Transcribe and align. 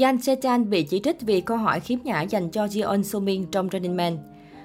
Yan 0.00 0.18
Se-chan 0.18 0.70
bị 0.70 0.82
chỉ 0.82 1.00
trích 1.04 1.20
vì 1.20 1.40
câu 1.40 1.56
hỏi 1.56 1.80
khiếm 1.80 1.98
nhã 2.04 2.22
dành 2.22 2.50
cho 2.50 2.66
Jeon 2.66 3.02
So-min 3.02 3.44
trong 3.52 3.68
Running 3.72 3.96
Man. 3.96 4.18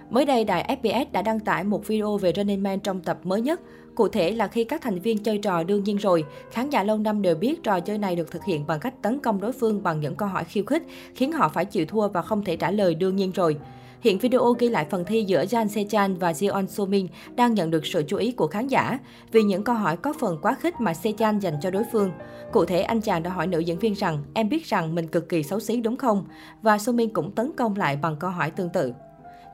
Mới 0.09 0.25
đây, 0.25 0.43
đài 0.43 0.77
SBS 0.79 1.11
đã 1.11 1.21
đăng 1.21 1.39
tải 1.39 1.63
một 1.63 1.87
video 1.87 2.17
về 2.17 2.33
Running 2.35 2.63
Man 2.63 2.79
trong 2.79 3.01
tập 3.01 3.19
mới 3.23 3.41
nhất. 3.41 3.61
Cụ 3.95 4.07
thể 4.07 4.31
là 4.31 4.47
khi 4.47 4.63
các 4.63 4.81
thành 4.81 4.99
viên 4.99 5.17
chơi 5.17 5.37
trò 5.37 5.63
đương 5.63 5.83
nhiên 5.83 5.97
rồi, 5.97 6.25
khán 6.51 6.69
giả 6.69 6.83
lâu 6.83 6.97
năm 6.97 7.21
đều 7.21 7.35
biết 7.35 7.63
trò 7.63 7.79
chơi 7.79 7.97
này 7.97 8.15
được 8.15 8.31
thực 8.31 8.43
hiện 8.43 8.67
bằng 8.67 8.79
cách 8.79 8.93
tấn 9.01 9.19
công 9.19 9.41
đối 9.41 9.51
phương 9.51 9.83
bằng 9.83 9.99
những 9.99 10.15
câu 10.15 10.29
hỏi 10.29 10.43
khiêu 10.43 10.63
khích, 10.63 10.83
khiến 11.15 11.31
họ 11.31 11.49
phải 11.49 11.65
chịu 11.65 11.85
thua 11.85 12.07
và 12.07 12.21
không 12.21 12.43
thể 12.43 12.55
trả 12.55 12.71
lời 12.71 12.95
đương 12.95 13.15
nhiên 13.15 13.31
rồi. 13.31 13.57
Hiện 14.03 14.17
video 14.17 14.53
ghi 14.59 14.69
lại 14.69 14.85
phần 14.89 15.05
thi 15.05 15.23
giữa 15.23 15.43
Jan 15.43 15.67
Sechan 15.67 16.15
và 16.15 16.31
Jeon 16.31 16.67
So-min 16.67 17.07
đang 17.35 17.53
nhận 17.53 17.71
được 17.71 17.85
sự 17.85 18.03
chú 18.07 18.17
ý 18.17 18.31
của 18.31 18.47
khán 18.47 18.67
giả 18.67 18.99
vì 19.31 19.43
những 19.43 19.63
câu 19.63 19.75
hỏi 19.75 19.97
có 19.97 20.13
phần 20.19 20.39
quá 20.41 20.55
khích 20.59 20.81
mà 20.81 20.93
Sechan 20.93 21.39
dành 21.39 21.53
cho 21.61 21.69
đối 21.69 21.83
phương. 21.91 22.11
Cụ 22.51 22.65
thể, 22.65 22.81
anh 22.81 23.01
chàng 23.01 23.23
đã 23.23 23.29
hỏi 23.29 23.47
nữ 23.47 23.59
diễn 23.59 23.79
viên 23.79 23.93
rằng, 23.93 24.23
em 24.33 24.49
biết 24.49 24.65
rằng 24.65 24.95
mình 24.95 25.07
cực 25.07 25.29
kỳ 25.29 25.43
xấu 25.43 25.59
xí 25.59 25.81
đúng 25.81 25.97
không? 25.97 26.25
Và 26.61 26.77
So-min 26.77 27.09
cũng 27.13 27.31
tấn 27.31 27.51
công 27.57 27.75
lại 27.75 27.95
bằng 27.95 28.15
câu 28.19 28.29
hỏi 28.29 28.51
tương 28.51 28.69
tự. 28.69 28.93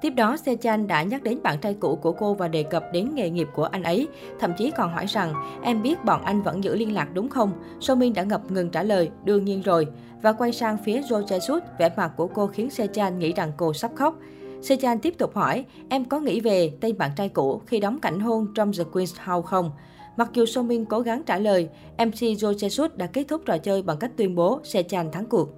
Tiếp 0.01 0.09
đó, 0.09 0.37
Se-chan 0.37 0.87
đã 0.87 1.03
nhắc 1.03 1.23
đến 1.23 1.43
bạn 1.43 1.59
trai 1.61 1.73
cũ 1.73 1.95
của 1.95 2.11
cô 2.11 2.33
và 2.33 2.47
đề 2.47 2.63
cập 2.63 2.83
đến 2.93 3.09
nghề 3.15 3.29
nghiệp 3.29 3.47
của 3.55 3.63
anh 3.63 3.83
ấy. 3.83 4.07
Thậm 4.39 4.51
chí 4.57 4.71
còn 4.71 4.93
hỏi 4.93 5.05
rằng, 5.05 5.33
em 5.63 5.81
biết 5.81 6.05
bọn 6.05 6.23
anh 6.23 6.41
vẫn 6.41 6.63
giữ 6.63 6.75
liên 6.75 6.93
lạc 6.93 7.07
đúng 7.13 7.29
không? 7.29 7.51
So-min 7.79 8.13
đã 8.13 8.23
ngập 8.23 8.51
ngừng 8.51 8.69
trả 8.69 8.83
lời, 8.83 9.09
đương 9.23 9.45
nhiên 9.45 9.61
rồi. 9.61 9.87
Và 10.21 10.33
quay 10.33 10.51
sang 10.51 10.77
phía 10.85 11.01
Jo 11.01 11.23
Jae-suk, 11.25 11.59
vẻ 11.79 11.89
mặt 11.97 12.11
của 12.17 12.27
cô 12.27 12.47
khiến 12.47 12.69
Se-chan 12.69 13.19
nghĩ 13.19 13.33
rằng 13.33 13.51
cô 13.57 13.73
sắp 13.73 13.91
khóc. 13.95 14.15
Se-chan 14.61 14.99
tiếp 14.99 15.13
tục 15.17 15.35
hỏi, 15.35 15.65
em 15.89 16.05
có 16.05 16.19
nghĩ 16.19 16.39
về 16.39 16.71
tên 16.81 16.97
bạn 16.97 17.11
trai 17.15 17.29
cũ 17.29 17.61
khi 17.65 17.79
đóng 17.79 17.99
cảnh 17.99 18.19
hôn 18.19 18.47
trong 18.55 18.71
The 18.73 18.83
Queen's 18.83 19.33
House 19.33 19.47
không? 19.47 19.71
Mặc 20.17 20.29
dù 20.33 20.45
So 20.45 20.61
Min 20.61 20.85
cố 20.85 20.99
gắng 20.99 21.23
trả 21.25 21.37
lời, 21.37 21.69
MC 21.97 22.15
Jo 22.15 22.53
Jae-suk 22.53 22.89
đã 22.95 23.05
kết 23.05 23.23
thúc 23.27 23.41
trò 23.45 23.57
chơi 23.57 23.81
bằng 23.81 23.97
cách 23.97 24.11
tuyên 24.15 24.35
bố 24.35 24.59
Se-chan 24.63 25.11
thắng 25.11 25.25
cuộc. 25.25 25.49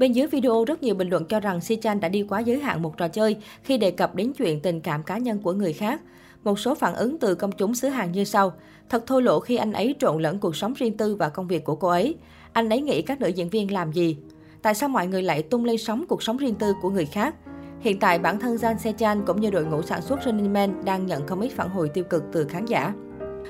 Bên 0.00 0.12
dưới 0.12 0.26
video, 0.26 0.64
rất 0.64 0.82
nhiều 0.82 0.94
bình 0.94 1.08
luận 1.08 1.24
cho 1.24 1.40
rằng 1.40 1.60
Si 1.60 1.76
Chan 1.76 2.00
đã 2.00 2.08
đi 2.08 2.22
quá 2.28 2.40
giới 2.40 2.60
hạn 2.60 2.82
một 2.82 2.96
trò 2.96 3.08
chơi 3.08 3.36
khi 3.62 3.78
đề 3.78 3.90
cập 3.90 4.14
đến 4.14 4.32
chuyện 4.32 4.60
tình 4.60 4.80
cảm 4.80 5.02
cá 5.02 5.18
nhân 5.18 5.38
của 5.38 5.52
người 5.52 5.72
khác. 5.72 6.00
Một 6.44 6.58
số 6.58 6.74
phản 6.74 6.94
ứng 6.94 7.18
từ 7.18 7.34
công 7.34 7.52
chúng 7.52 7.74
xứ 7.74 7.88
Hàn 7.88 8.12
như 8.12 8.24
sau. 8.24 8.52
Thật 8.88 9.06
thô 9.06 9.20
lỗ 9.20 9.40
khi 9.40 9.56
anh 9.56 9.72
ấy 9.72 9.94
trộn 9.98 10.22
lẫn 10.22 10.38
cuộc 10.38 10.56
sống 10.56 10.74
riêng 10.74 10.96
tư 10.96 11.16
và 11.16 11.28
công 11.28 11.48
việc 11.48 11.64
của 11.64 11.74
cô 11.74 11.88
ấy. 11.88 12.14
Anh 12.52 12.68
ấy 12.68 12.80
nghĩ 12.80 13.02
các 13.02 13.20
nữ 13.20 13.28
diễn 13.28 13.48
viên 13.48 13.72
làm 13.72 13.92
gì? 13.92 14.16
Tại 14.62 14.74
sao 14.74 14.88
mọi 14.88 15.06
người 15.06 15.22
lại 15.22 15.42
tung 15.42 15.64
lên 15.64 15.78
sóng 15.78 16.04
cuộc 16.08 16.22
sống 16.22 16.36
riêng 16.36 16.54
tư 16.54 16.72
của 16.82 16.90
người 16.90 17.06
khác? 17.06 17.34
Hiện 17.80 17.98
tại, 17.98 18.18
bản 18.18 18.38
thân 18.38 18.56
Jan 18.56 18.76
Sechan 18.76 19.26
cũng 19.26 19.40
như 19.40 19.50
đội 19.50 19.64
ngũ 19.64 19.82
sản 19.82 20.02
xuất 20.02 20.20
Running 20.24 20.52
Man 20.52 20.84
đang 20.84 21.06
nhận 21.06 21.26
không 21.26 21.40
ít 21.40 21.48
phản 21.48 21.68
hồi 21.68 21.88
tiêu 21.88 22.04
cực 22.04 22.22
từ 22.32 22.44
khán 22.44 22.66
giả. 22.66 22.92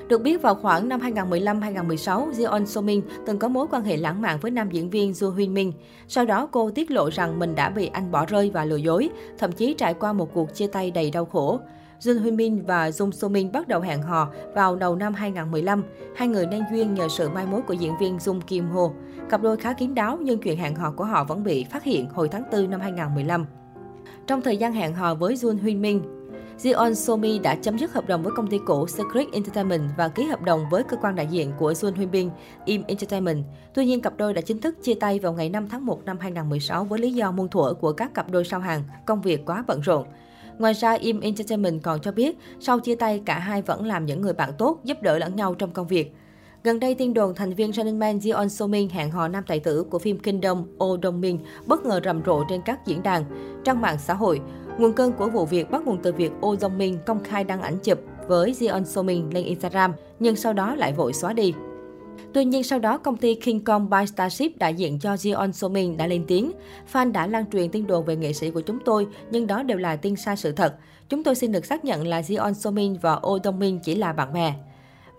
Được 0.07 0.21
biết 0.21 0.41
vào 0.41 0.55
khoảng 0.55 0.89
năm 0.89 0.99
2015-2016, 0.99 2.31
Jeon 2.31 2.65
So 2.65 2.81
Min 2.81 3.01
từng 3.25 3.39
có 3.39 3.47
mối 3.47 3.67
quan 3.71 3.83
hệ 3.83 3.97
lãng 3.97 4.21
mạn 4.21 4.37
với 4.41 4.51
nam 4.51 4.69
diễn 4.71 4.89
viên 4.89 5.11
Jo 5.11 5.31
Hyun 5.31 5.53
Min. 5.53 5.71
Sau 6.07 6.25
đó 6.25 6.47
cô 6.51 6.71
tiết 6.71 6.91
lộ 6.91 7.09
rằng 7.09 7.39
mình 7.39 7.55
đã 7.55 7.69
bị 7.69 7.87
anh 7.87 8.11
bỏ 8.11 8.25
rơi 8.25 8.51
và 8.53 8.65
lừa 8.65 8.75
dối, 8.75 9.09
thậm 9.37 9.51
chí 9.51 9.73
trải 9.73 9.93
qua 9.93 10.13
một 10.13 10.33
cuộc 10.33 10.55
chia 10.55 10.67
tay 10.67 10.91
đầy 10.91 11.11
đau 11.11 11.25
khổ. 11.25 11.59
Jun 11.99 12.23
Hyun 12.23 12.35
Min 12.35 12.61
và 12.61 12.89
Jung 12.89 13.11
So 13.11 13.27
Min 13.27 13.51
bắt 13.51 13.67
đầu 13.67 13.81
hẹn 13.81 14.01
hò 14.01 14.27
vào 14.55 14.75
đầu 14.75 14.95
năm 14.95 15.13
2015. 15.13 15.83
Hai 16.15 16.27
người 16.27 16.45
nên 16.45 16.63
duyên 16.71 16.93
nhờ 16.93 17.07
sự 17.07 17.29
mai 17.29 17.45
mối 17.45 17.61
của 17.61 17.73
diễn 17.73 17.93
viên 17.99 18.17
Jung 18.17 18.41
Kim 18.41 18.69
Ho. 18.69 18.89
Cặp 19.29 19.41
đôi 19.41 19.57
khá 19.57 19.73
kín 19.73 19.95
đáo 19.95 20.17
nhưng 20.21 20.39
chuyện 20.39 20.57
hẹn 20.57 20.75
hò 20.75 20.91
của 20.91 21.05
họ 21.05 21.23
vẫn 21.23 21.43
bị 21.43 21.63
phát 21.63 21.83
hiện 21.83 22.09
hồi 22.09 22.29
tháng 22.29 22.43
4 22.51 22.69
năm 22.69 22.79
2015. 22.79 23.45
Trong 24.27 24.41
thời 24.41 24.57
gian 24.57 24.73
hẹn 24.73 24.93
hò 24.93 25.15
với 25.15 25.35
Jun 25.35 25.57
Hyun 25.57 25.81
Min, 25.81 26.01
Jeon 26.63 26.93
Somi 26.93 27.39
đã 27.39 27.55
chấm 27.55 27.77
dứt 27.77 27.91
hợp 27.91 28.07
đồng 28.07 28.23
với 28.23 28.33
công 28.35 28.47
ty 28.47 28.59
cũ 28.65 28.87
Secret 28.87 29.27
Entertainment 29.31 29.81
và 29.97 30.07
ký 30.07 30.23
hợp 30.23 30.41
đồng 30.41 30.65
với 30.69 30.83
cơ 30.83 30.97
quan 30.97 31.15
đại 31.15 31.27
diện 31.27 31.51
của 31.59 31.71
Jun 31.71 31.93
Hyun 31.95 32.11
Bin, 32.11 32.29
Im 32.65 32.83
Entertainment. 32.87 33.43
Tuy 33.73 33.85
nhiên, 33.85 34.01
cặp 34.01 34.17
đôi 34.17 34.33
đã 34.33 34.41
chính 34.41 34.61
thức 34.61 34.83
chia 34.83 34.93
tay 34.93 35.19
vào 35.19 35.33
ngày 35.33 35.49
5 35.49 35.69
tháng 35.69 35.85
1 35.85 36.05
năm 36.05 36.17
2016 36.19 36.83
với 36.83 36.99
lý 36.99 37.13
do 37.13 37.31
muôn 37.31 37.49
thuở 37.49 37.73
của 37.73 37.91
các 37.91 38.13
cặp 38.13 38.31
đôi 38.31 38.45
sao 38.45 38.59
hàng, 38.59 38.83
công 39.05 39.21
việc 39.21 39.45
quá 39.45 39.63
bận 39.67 39.81
rộn. 39.81 40.05
Ngoài 40.57 40.73
ra, 40.73 40.91
Im 40.91 41.19
Entertainment 41.19 41.83
còn 41.83 42.01
cho 42.01 42.11
biết, 42.11 42.37
sau 42.59 42.79
chia 42.79 42.95
tay, 42.95 43.21
cả 43.25 43.39
hai 43.39 43.61
vẫn 43.61 43.85
làm 43.85 44.05
những 44.05 44.21
người 44.21 44.33
bạn 44.33 44.51
tốt, 44.57 44.79
giúp 44.83 44.97
đỡ 45.01 45.17
lẫn 45.17 45.35
nhau 45.35 45.53
trong 45.53 45.71
công 45.71 45.87
việc. 45.87 46.15
Gần 46.63 46.79
đây, 46.79 46.95
tin 46.95 47.13
đồn 47.13 47.35
thành 47.35 47.53
viên 47.53 47.73
Running 47.73 47.99
Man 47.99 48.17
Jeon 48.17 48.47
So 48.47 48.67
Min 48.67 48.89
hẹn 48.89 49.11
hò 49.11 49.27
nam 49.27 49.43
tài 49.47 49.59
tử 49.59 49.83
của 49.83 49.99
phim 49.99 50.19
Kingdom 50.19 50.63
Oh 50.83 50.99
Dong 51.03 51.21
Min 51.21 51.37
bất 51.65 51.85
ngờ 51.85 52.01
rầm 52.05 52.21
rộ 52.25 52.43
trên 52.49 52.61
các 52.61 52.85
diễn 52.85 53.03
đàn, 53.03 53.23
trang 53.63 53.81
mạng 53.81 53.97
xã 53.99 54.13
hội. 54.13 54.41
Nguồn 54.77 54.93
cơn 54.93 55.11
của 55.11 55.29
vụ 55.29 55.45
việc 55.45 55.71
bắt 55.71 55.81
nguồn 55.85 55.97
từ 56.03 56.13
việc 56.13 56.31
Oh 56.45 56.59
Dong 56.59 56.77
Min 56.77 56.97
công 57.05 57.23
khai 57.23 57.43
đăng 57.43 57.61
ảnh 57.61 57.77
chụp 57.83 57.99
với 58.27 58.51
Jeon 58.51 58.83
So 58.83 59.01
Min 59.01 59.29
lên 59.29 59.45
Instagram, 59.45 59.93
nhưng 60.19 60.35
sau 60.35 60.53
đó 60.53 60.75
lại 60.75 60.93
vội 60.93 61.13
xóa 61.13 61.33
đi. 61.33 61.53
Tuy 62.33 62.45
nhiên 62.45 62.63
sau 62.63 62.79
đó, 62.79 62.97
công 62.97 63.17
ty 63.17 63.35
King 63.35 63.63
Kong 63.63 63.89
by 63.89 64.05
Starship 64.07 64.57
đại 64.57 64.73
diện 64.73 64.99
cho 64.99 65.13
Jeon 65.13 65.51
So 65.51 65.67
Min 65.67 65.97
đã 65.97 66.07
lên 66.07 66.23
tiếng. 66.27 66.51
Fan 66.93 67.11
đã 67.11 67.27
lan 67.27 67.45
truyền 67.51 67.69
tin 67.69 67.87
đồn 67.87 68.05
về 68.05 68.15
nghệ 68.15 68.33
sĩ 68.33 68.51
của 68.51 68.61
chúng 68.61 68.79
tôi, 68.85 69.07
nhưng 69.31 69.47
đó 69.47 69.63
đều 69.63 69.77
là 69.77 69.95
tin 69.95 70.15
sai 70.15 70.37
sự 70.37 70.51
thật. 70.51 70.75
Chúng 71.09 71.23
tôi 71.23 71.35
xin 71.35 71.51
được 71.51 71.65
xác 71.65 71.85
nhận 71.85 72.07
là 72.07 72.21
Jeon 72.21 72.53
So 72.53 72.71
Min 72.71 72.97
và 73.01 73.19
Oh 73.27 73.43
Dong 73.43 73.59
Min 73.59 73.79
chỉ 73.79 73.95
là 73.95 74.13
bạn 74.13 74.33
bè. 74.33 74.53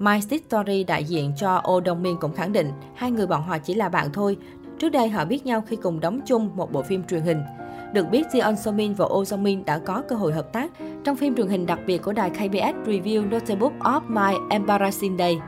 My 0.03 0.21
Story 0.21 0.85
đại 0.85 1.05
diện 1.05 1.33
cho 1.37 1.63
Oh 1.71 1.87
Dong 1.87 2.03
Min 2.03 2.17
cũng 2.21 2.33
khẳng 2.33 2.53
định 2.53 2.73
hai 2.95 3.11
người 3.11 3.27
bọn 3.27 3.43
họ 3.43 3.59
chỉ 3.59 3.75
là 3.75 3.89
bạn 3.89 4.13
thôi. 4.13 4.37
Trước 4.79 4.89
đây 4.89 5.09
họ 5.09 5.25
biết 5.25 5.47
nhau 5.47 5.63
khi 5.67 5.77
cùng 5.77 6.01
đóng 6.01 6.21
chung 6.27 6.51
một 6.55 6.73
bộ 6.73 6.83
phim 6.83 7.05
truyền 7.05 7.21
hình. 7.21 7.43
Được 7.93 8.07
biết, 8.11 8.27
Jeon 8.33 8.55
So 8.55 8.73
Min 8.73 8.95
và 8.95 9.05
Oh 9.05 9.27
Jong 9.27 9.43
Min 9.43 9.65
đã 9.65 9.79
có 9.79 10.03
cơ 10.09 10.17
hội 10.17 10.33
hợp 10.33 10.53
tác 10.53 10.73
trong 11.05 11.17
phim 11.17 11.37
truyền 11.37 11.49
hình 11.49 11.67
đặc 11.67 11.79
biệt 11.87 12.03
của 12.03 12.13
đài 12.13 12.31
KBS 12.31 12.89
Review 12.89 13.29
Notebook 13.29 13.73
of 13.81 14.01
My 14.09 14.39
Embarrassing 14.51 15.19
Day. 15.19 15.39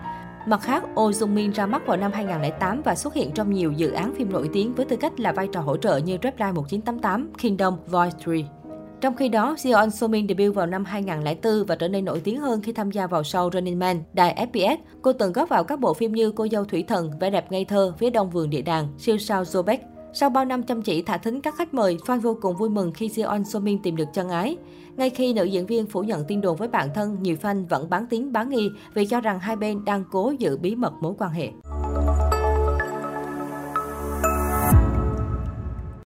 Mặt 0.46 0.60
khác, 0.62 0.84
Oh 1.00 1.14
Jung 1.14 1.34
Min 1.34 1.50
ra 1.50 1.66
mắt 1.66 1.86
vào 1.86 1.96
năm 1.96 2.12
2008 2.12 2.82
và 2.82 2.94
xuất 2.94 3.14
hiện 3.14 3.30
trong 3.32 3.52
nhiều 3.52 3.72
dự 3.72 3.90
án 3.90 4.14
phim 4.14 4.32
nổi 4.32 4.50
tiếng 4.52 4.74
với 4.74 4.86
tư 4.86 4.96
cách 4.96 5.20
là 5.20 5.32
vai 5.32 5.48
trò 5.52 5.60
hỗ 5.60 5.76
trợ 5.76 5.96
như 5.96 6.18
Reply 6.22 6.52
1988, 6.54 7.32
Kingdom, 7.38 7.76
Voice 7.86 8.16
3. 8.26 8.63
Trong 9.04 9.16
khi 9.16 9.28
đó, 9.28 9.54
Seon 9.58 9.90
So 9.90 10.06
Min 10.08 10.28
debut 10.28 10.54
vào 10.54 10.66
năm 10.66 10.84
2004 10.84 11.64
và 11.66 11.76
trở 11.76 11.88
nên 11.88 12.04
nổi 12.04 12.20
tiếng 12.20 12.40
hơn 12.40 12.62
khi 12.62 12.72
tham 12.72 12.90
gia 12.90 13.06
vào 13.06 13.22
show 13.22 13.50
Running 13.50 13.78
Man, 13.78 14.02
đài 14.12 14.48
FPS. 14.52 14.76
Cô 15.02 15.12
từng 15.12 15.32
góp 15.32 15.48
vào 15.48 15.64
các 15.64 15.80
bộ 15.80 15.94
phim 15.94 16.12
như 16.12 16.32
Cô 16.32 16.46
dâu 16.52 16.64
thủy 16.64 16.84
thần, 16.88 17.10
Vẻ 17.20 17.30
đẹp 17.30 17.52
ngây 17.52 17.64
thơ, 17.64 17.94
Phía 17.98 18.10
đông 18.10 18.30
vườn 18.30 18.50
địa 18.50 18.62
đàng, 18.62 18.88
Siêu 18.98 19.18
sao 19.18 19.42
Zobek. 19.42 19.78
Sau 20.12 20.30
bao 20.30 20.44
năm 20.44 20.62
chăm 20.62 20.82
chỉ 20.82 21.02
thả 21.02 21.16
thính 21.16 21.40
các 21.40 21.54
khách 21.56 21.74
mời, 21.74 21.98
fan 22.06 22.20
vô 22.20 22.38
cùng 22.42 22.56
vui 22.56 22.70
mừng 22.70 22.92
khi 22.92 23.08
Seon 23.08 23.44
So 23.44 23.58
Min 23.58 23.82
tìm 23.82 23.96
được 23.96 24.08
chân 24.12 24.28
ái. 24.28 24.56
Ngay 24.96 25.10
khi 25.10 25.32
nữ 25.32 25.44
diễn 25.44 25.66
viên 25.66 25.86
phủ 25.86 26.02
nhận 26.02 26.24
tin 26.24 26.40
đồn 26.40 26.56
với 26.56 26.68
bản 26.68 26.88
thân, 26.94 27.16
nhiều 27.20 27.36
fan 27.42 27.66
vẫn 27.68 27.90
bán 27.90 28.06
tiếng 28.06 28.32
bán 28.32 28.48
nghi 28.48 28.70
vì 28.94 29.06
cho 29.06 29.20
rằng 29.20 29.40
hai 29.40 29.56
bên 29.56 29.84
đang 29.84 30.04
cố 30.10 30.32
giữ 30.38 30.56
bí 30.56 30.74
mật 30.74 30.92
mối 31.00 31.14
quan 31.18 31.30
hệ. 31.30 31.48